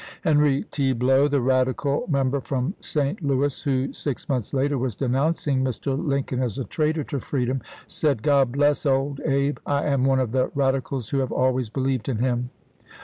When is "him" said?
12.17-12.49